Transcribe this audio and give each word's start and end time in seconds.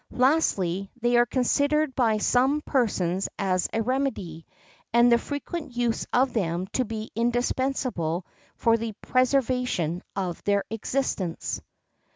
Lastly, 0.17 0.89
they 0.99 1.15
are 1.17 1.27
considered 1.27 1.93
by 1.93 2.17
some 2.17 2.61
persons 2.61 3.29
as 3.37 3.69
a 3.71 3.83
remedy, 3.83 4.47
and 4.91 5.11
the 5.11 5.19
frequent 5.19 5.77
use 5.77 6.07
of 6.11 6.33
them 6.33 6.65
to 6.73 6.83
be 6.83 7.11
indispensable 7.13 8.25
for 8.55 8.77
the 8.77 8.93
preservation 9.03 10.01
of 10.15 10.41
their 10.43 10.63
existence." 10.71 11.61